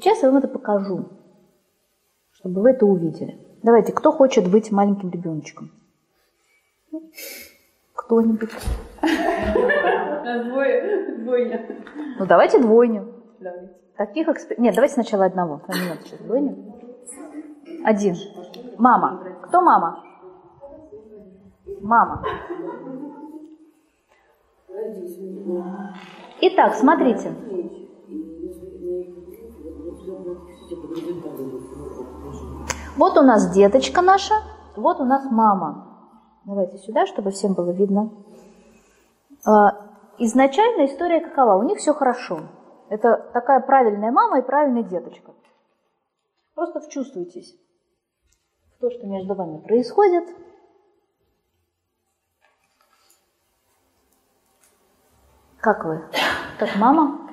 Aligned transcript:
Сейчас 0.00 0.22
я 0.22 0.28
вам 0.30 0.38
это 0.38 0.46
покажу, 0.46 1.06
чтобы 2.30 2.62
вы 2.62 2.70
это 2.70 2.86
увидели. 2.86 3.36
Давайте, 3.64 3.92
кто 3.92 4.12
хочет 4.12 4.48
быть 4.48 4.70
маленьким 4.70 5.10
ребеночком? 5.10 5.72
Кто-нибудь? 7.94 8.50
Двое, 10.44 11.16
двойня. 11.18 11.66
Ну, 12.16 12.26
давайте 12.26 12.60
двойню. 12.60 13.12
Давайте. 13.40 13.74
Таких 13.96 14.28
эксп... 14.28 14.52
Нет, 14.56 14.76
давайте 14.76 14.94
сначала 14.94 15.24
одного. 15.24 15.62
Сейчас 15.68 16.20
двойню. 16.20 16.56
Один. 17.84 18.14
Мама. 18.78 19.20
Кто 19.48 19.60
мама? 19.60 20.04
Мама. 21.80 22.22
Итак, 26.40 26.74
смотрите. 26.74 27.32
Вот 32.98 33.16
у 33.16 33.22
нас 33.22 33.50
деточка 33.52 34.02
наша, 34.02 34.34
вот 34.74 34.98
у 34.98 35.04
нас 35.04 35.24
мама. 35.30 36.10
Давайте 36.44 36.78
сюда, 36.78 37.06
чтобы 37.06 37.30
всем 37.30 37.54
было 37.54 37.70
видно. 37.70 38.10
А, 39.46 39.88
Изначально 40.18 40.86
история 40.86 41.20
какова? 41.20 41.54
У 41.54 41.62
них 41.62 41.78
все 41.78 41.94
хорошо. 41.94 42.40
Это 42.88 43.30
такая 43.32 43.60
правильная 43.60 44.10
мама 44.10 44.40
и 44.40 44.42
правильный 44.42 44.82
деточка. 44.82 45.32
Просто 46.56 46.80
вчувствуйтесь 46.80 47.54
в 48.76 48.80
то, 48.80 48.90
что 48.90 49.06
между 49.06 49.34
вами 49.34 49.58
происходит. 49.58 50.24
Как 55.60 55.84
вы? 55.84 56.02
Как 56.58 56.74
мама? 56.74 57.27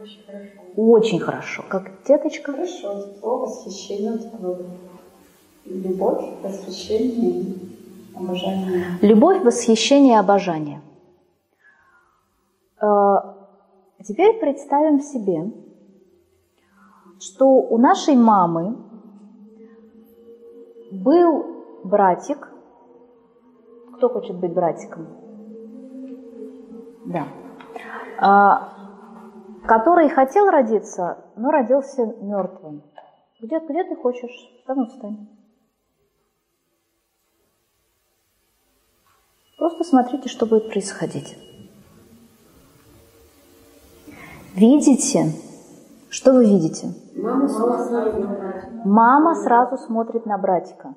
Очень 0.00 0.22
хорошо. 0.26 0.60
Очень 0.76 1.20
хорошо. 1.20 1.64
Как 1.68 1.90
деточка? 2.06 2.52
Хорошо. 2.52 3.02
Тепло, 3.02 3.38
восхищение, 3.38 4.18
такое. 4.18 4.58
Любовь, 5.64 6.24
восхищение, 6.42 7.54
обожание. 8.14 8.84
Любовь, 9.02 9.42
восхищение, 9.42 10.18
обожание. 10.18 10.80
Э, 12.80 13.16
Теперь 14.04 14.38
представим 14.38 15.00
себе, 15.00 15.50
что 17.18 17.46
у 17.46 17.76
нашей 17.78 18.14
мамы 18.14 18.76
был 20.92 21.44
братик. 21.82 22.48
Кто 23.96 24.08
хочет 24.08 24.36
быть 24.36 24.52
братиком? 24.52 25.08
Да. 27.06 27.26
Который 29.68 30.08
хотел 30.08 30.46
родиться, 30.48 31.18
но 31.36 31.50
родился 31.50 32.06
мертвым. 32.06 32.82
Где, 33.38 33.60
где 33.60 33.84
ты 33.84 33.96
хочешь? 33.96 34.62
Там 34.66 34.82
и 34.82 34.88
встань. 34.88 35.28
Просто 39.58 39.84
смотрите, 39.84 40.30
что 40.30 40.46
будет 40.46 40.70
происходить. 40.70 41.36
Видите? 44.54 45.32
Что 46.08 46.32
вы 46.32 46.46
видите? 46.46 46.94
Мама 47.14 47.46
сразу 47.46 47.92
на 47.92 48.82
Мама 48.86 49.34
сразу 49.34 49.76
смотрит 49.76 50.24
на 50.24 50.38
братика. 50.38 50.94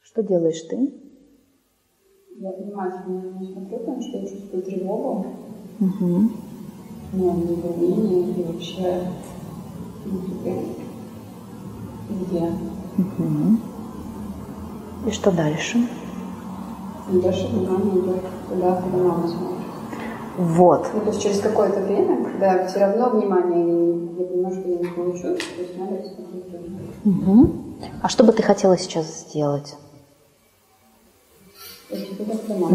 Что 0.00 0.24
делаешь 0.24 0.62
ты? 0.62 1.00
Я 2.38 2.50
внимательно 2.50 3.20
на 3.20 3.38
него 3.38 3.52
смотрю, 3.52 3.78
потому 3.78 4.02
что 4.02 4.18
я 4.18 4.26
чувствую 4.26 4.62
тревогу, 4.64 5.26
Угу. 5.82 6.30
ну, 7.12 7.36
недоумение 7.38 8.30
и 8.30 8.44
вообще 8.44 9.02
ну, 10.04 10.20
где. 12.20 12.52
И 15.06 15.10
что 15.10 15.32
дальше? 15.32 15.88
И 17.12 17.20
дальше 17.20 17.48
внимание 17.48 17.98
идет 17.98 18.22
туда, 18.48 18.80
куда 18.80 18.96
мама 18.96 19.26
смотрит. 19.26 19.66
Вот. 20.38 20.88
Ну, 20.94 21.00
то 21.00 21.08
есть 21.08 21.20
через 21.20 21.40
какое-то 21.40 21.80
время, 21.80 22.24
когда 22.24 22.64
все 22.68 22.78
равно 22.78 23.10
внимание, 23.10 23.66
я, 23.66 24.22
я 24.22 24.26
понимаю, 24.30 24.54
что 24.54 24.68
я 24.68 24.78
не 24.78 24.86
получу, 24.86 25.22
то 25.22 25.62
есть 25.62 25.76
надо 25.76 25.96
посмотреть 25.96 26.52
тоже. 26.52 26.66
Угу. 27.04 27.50
А 28.02 28.08
что 28.08 28.22
бы 28.22 28.32
ты 28.32 28.44
хотела 28.44 28.78
сейчас 28.78 29.26
сделать? 29.26 29.74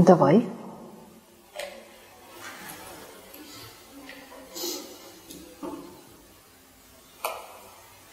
Давай. 0.06 0.46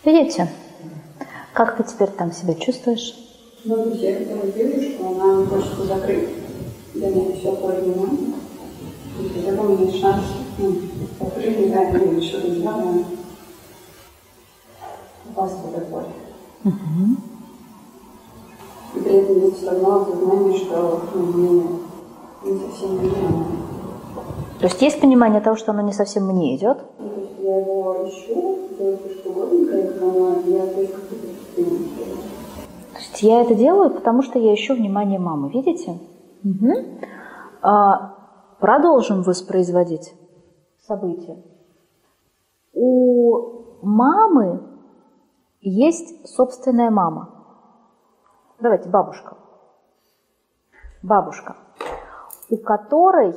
Видите? 0.05 0.49
Как 1.55 1.77
ты 1.77 1.85
теперь 1.85 2.11
там 2.11 2.33
себя 2.33 2.55
чувствуешь? 2.55 3.15
Ну, 3.65 3.89
я 3.95 4.15
хотела 4.19 4.43
что 4.83 5.09
она 5.09 5.41
не 5.41 5.47
хочет 5.47 5.79
закрыть. 5.87 6.29
Для 6.93 7.09
меня 7.09 7.35
все 7.35 7.53
у 9.63 9.69
меня 9.69 9.85
есть 9.85 10.01
шанс 10.01 10.23
ну, 10.59 10.75
закрыть, 11.21 11.59
не 11.59 11.69
знаю, 11.69 12.13
или 12.13 12.21
что-то 12.21 12.49
не 12.49 12.61
знаю, 12.61 13.05
попасть 15.35 15.55
в 15.55 15.75
это 15.75 15.87
поле. 15.87 16.07
И 18.95 19.01
при 19.01 19.13
этом 19.13 19.41
есть 19.41 19.57
все 19.59 19.71
равно 19.71 20.03
осознание, 20.03 20.59
что 20.59 21.03
ну, 21.15 21.23
мне 21.23 21.63
не 22.45 22.59
совсем 22.59 22.97
внимание. 22.97 23.45
То 24.59 24.67
есть 24.67 24.83
есть 24.83 25.01
понимание 25.01 25.41
того, 25.41 25.57
что 25.57 25.73
оно 25.73 25.83
не 25.83 25.93
совсем 25.93 26.27
мне 26.27 26.57
идет? 26.57 26.79
Ну, 26.99 27.09
то 27.09 27.21
есть 27.21 27.33
я 27.41 27.59
его 27.59 28.07
ищу, 28.07 28.64
делаю 28.79 30.43
я 30.47 30.67
То 32.93 32.99
есть 32.99 33.23
я 33.23 33.43
это 33.43 33.55
делаю, 33.55 33.91
потому 33.91 34.23
что 34.23 34.39
я 34.39 34.55
ищу 34.55 34.75
внимание 34.75 35.19
мамы. 35.19 35.51
Видите? 35.51 35.99
Мгм. 36.43 37.01
А, 37.63 38.15
продолжим 38.61 39.23
воспроизводить 39.23 40.15
события. 40.87 41.43
У 42.73 43.79
мамы 43.83 44.63
есть 45.61 46.29
собственная 46.29 46.91
мама. 46.91 47.31
Давайте, 48.61 48.89
бабушка. 48.89 49.37
Бабушка, 51.03 51.57
у 52.49 52.57
которой, 52.57 53.37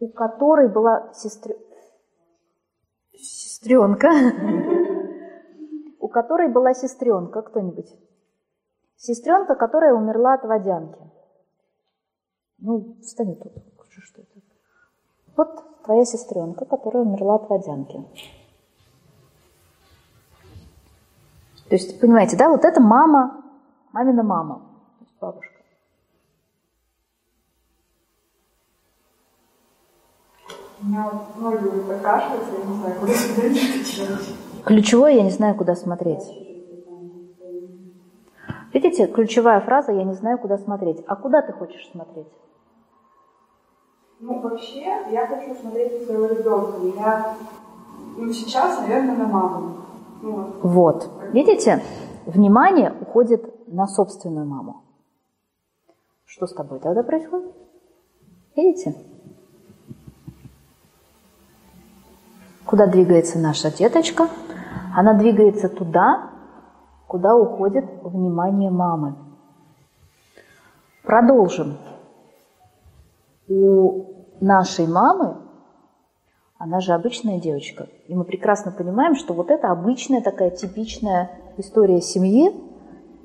у 0.00 0.08
которой 0.08 0.68
была 0.68 1.12
сестр... 1.12 1.54
сестренка, 3.22 4.10
у 6.00 6.08
которой 6.08 6.48
была 6.48 6.74
сестренка, 6.74 7.42
кто-нибудь? 7.42 7.94
Сестренка, 8.96 9.54
которая 9.54 9.94
умерла 9.94 10.34
от 10.34 10.44
водянки. 10.44 11.00
Ну, 12.58 12.96
встань 13.02 13.36
тут. 13.36 13.52
Что 13.88 14.22
это. 14.22 14.40
Вот 15.36 15.82
твоя 15.84 16.04
сестренка, 16.04 16.64
которая 16.64 17.02
умерла 17.02 17.36
от 17.36 17.48
водянки. 17.48 18.02
То 21.68 21.76
есть, 21.76 22.00
понимаете, 22.00 22.36
да, 22.36 22.48
вот 22.48 22.64
это 22.64 22.80
мама, 22.80 23.44
мамина 23.92 24.22
мама, 24.22 24.62
бабушка. 25.20 25.62
У 30.79 30.79
меня 30.90 31.10
ноги 31.36 31.64
я 31.64 31.72
не 32.64 32.74
знаю, 32.74 33.00
куда 33.00 33.12
смотреть. 33.14 34.64
Ключевое 34.64 35.12
я 35.12 35.22
не 35.22 35.30
знаю, 35.30 35.54
куда 35.54 35.74
смотреть. 35.74 36.22
Видите, 38.72 39.06
ключевая 39.08 39.60
фраза 39.60 39.92
«я 39.92 40.04
не 40.04 40.14
знаю, 40.14 40.38
куда 40.38 40.56
смотреть». 40.56 41.02
А 41.06 41.16
куда 41.16 41.42
ты 41.42 41.52
хочешь 41.52 41.88
смотреть? 41.90 42.28
Ну, 44.20 44.38
вообще, 44.40 44.84
я 45.10 45.26
хочу 45.26 45.54
смотреть 45.54 46.00
на 46.00 46.06
своего 46.06 46.26
ребенка. 46.26 46.78
Я, 46.96 47.36
ну, 48.16 48.32
сейчас, 48.32 48.80
наверное, 48.80 49.16
на 49.16 49.26
маму. 49.26 49.76
Ну, 50.22 50.32
вот. 50.32 50.62
Вот. 50.62 51.10
Видите, 51.32 51.82
внимание 52.26 52.94
уходит 53.00 53.66
на 53.66 53.88
собственную 53.88 54.46
маму. 54.46 54.84
Что 56.26 56.46
с 56.46 56.52
тобой 56.52 56.78
тогда 56.78 57.02
происходит? 57.02 57.52
Видите? 58.54 58.94
Куда 62.70 62.86
двигается 62.86 63.36
наша 63.36 63.68
деточка? 63.76 64.28
Она 64.96 65.14
двигается 65.14 65.68
туда, 65.68 66.30
куда 67.08 67.34
уходит 67.34 67.84
внимание 68.04 68.70
мамы. 68.70 69.16
Продолжим. 71.02 71.78
У 73.48 74.04
нашей 74.40 74.86
мамы, 74.86 75.38
она 76.58 76.78
же 76.78 76.92
обычная 76.92 77.40
девочка, 77.40 77.88
и 78.06 78.14
мы 78.14 78.22
прекрасно 78.22 78.70
понимаем, 78.70 79.16
что 79.16 79.34
вот 79.34 79.50
это 79.50 79.72
обычная 79.72 80.20
такая 80.20 80.50
типичная 80.50 81.28
история 81.56 82.00
семьи, 82.00 82.54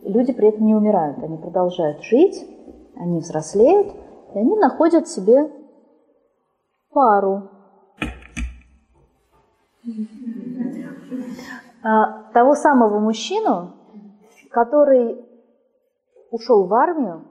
люди 0.01 0.33
при 0.33 0.47
этом 0.47 0.65
не 0.65 0.74
умирают, 0.74 1.19
они 1.19 1.38
продолжают 1.38 2.01
жить, 2.01 2.44
они 2.95 3.19
взрослеют, 3.19 3.94
и 4.33 4.39
они 4.39 4.57
находят 4.57 5.07
себе 5.07 5.51
пару. 6.92 7.51
А, 11.84 12.24
того 12.34 12.56
самого 12.56 13.00
мужчину, 13.00 13.74
который 14.50 15.24
ушел 16.32 16.66
в 16.66 16.74
армию, 16.74 17.26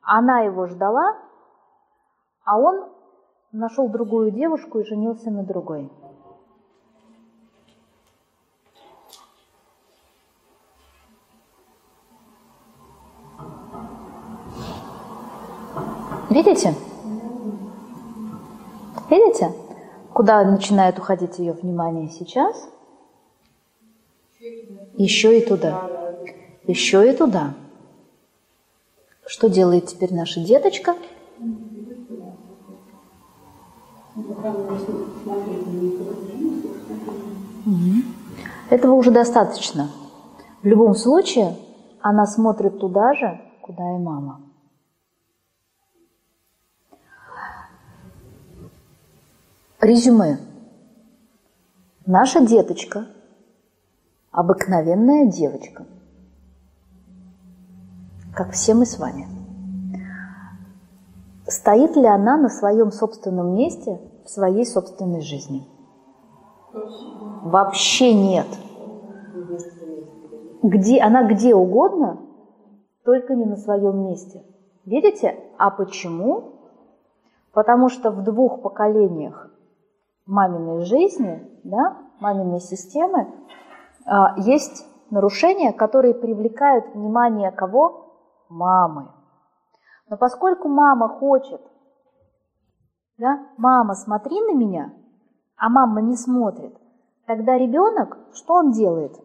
она 0.00 0.40
его 0.40 0.66
ждала, 0.66 1.16
а 2.44 2.58
он 2.58 2.88
нашел 3.52 3.88
другую 3.88 4.30
девушку 4.30 4.78
и 4.78 4.84
женился 4.84 5.30
на 5.30 5.42
другой. 5.44 5.90
Видите? 16.30 16.74
Видите, 19.08 19.52
куда 20.16 20.42
начинает 20.44 20.98
уходить 20.98 21.38
ее 21.38 21.52
внимание 21.52 22.08
сейчас? 22.08 22.70
Еще 24.96 25.38
и 25.38 25.44
туда. 25.44 25.90
Еще 26.66 27.12
и 27.12 27.14
туда. 27.14 27.52
Что 29.26 29.50
делает 29.50 29.88
теперь 29.88 30.14
наша 30.14 30.40
деточка? 30.40 30.94
Этого 38.70 38.94
уже 38.94 39.10
достаточно. 39.10 39.90
В 40.62 40.66
любом 40.66 40.94
случае, 40.94 41.58
она 42.00 42.24
смотрит 42.24 42.78
туда 42.78 43.12
же, 43.12 43.38
куда 43.60 43.96
и 43.96 43.98
мама. 43.98 44.45
Резюме. 49.78 50.38
Наша 52.06 52.40
деточка– 52.40 53.08
обыкновенная 54.30 55.26
девочка, 55.26 55.84
как 58.34 58.52
все 58.52 58.72
мы 58.72 58.86
с 58.86 58.98
вами. 58.98 59.28
Стоит 61.46 61.94
ли 61.94 62.06
она 62.06 62.38
на 62.38 62.48
своем 62.48 62.90
собственном 62.90 63.54
месте 63.54 64.00
в 64.24 64.30
своей 64.30 64.64
собственной 64.64 65.20
жизни? 65.20 65.68
Вообще 67.42 68.14
нет. 68.14 68.46
Где, 70.62 71.02
она 71.02 71.30
где 71.30 71.54
угодно, 71.54 72.18
только 73.04 73.34
не 73.34 73.44
на 73.44 73.56
своем 73.56 74.06
месте. 74.06 74.42
Видите? 74.86 75.38
А 75.58 75.70
почему? 75.70 76.54
Потому 77.52 77.90
что 77.90 78.10
в 78.10 78.24
двух 78.24 78.62
поколениях 78.62 79.50
маминой 80.26 80.84
жизни, 80.84 81.48
да, 81.64 81.98
маминой 82.20 82.60
системы, 82.60 83.32
а, 84.04 84.38
есть 84.38 84.86
нарушения, 85.10 85.72
которые 85.72 86.14
привлекают 86.14 86.94
внимание 86.94 87.50
кого? 87.50 88.02
Мамы. 88.48 89.10
Но 90.08 90.16
поскольку 90.16 90.68
мама 90.68 91.08
хочет, 91.08 91.60
да, 93.18 93.46
мама, 93.56 93.94
смотри 93.94 94.40
на 94.40 94.54
меня, 94.54 94.92
а 95.56 95.68
мама 95.68 96.00
не 96.00 96.16
смотрит, 96.16 96.76
тогда 97.26 97.56
ребенок, 97.56 98.18
что 98.34 98.54
он 98.54 98.70
делает? 98.70 99.16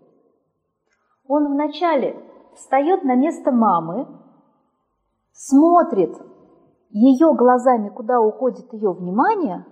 Он 1.27 1.51
вначале 1.51 2.15
встает 2.55 3.03
на 3.03 3.15
место 3.15 3.51
мамы, 3.51 4.07
смотрит 5.33 6.15
ее 6.89 7.33
глазами, 7.33 7.89
куда 7.89 8.19
уходит 8.19 8.73
ее 8.73 8.91
внимание, 8.91 9.65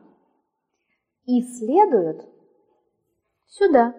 и 1.30 1.44
следует 1.44 2.28
сюда. 3.46 3.94